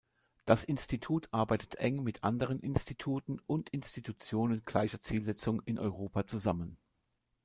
[0.45, 6.77] Das Institut arbeitet eng mit anderen Instituten und Institutionen gleicher Zielsetzung in Europa zusammen.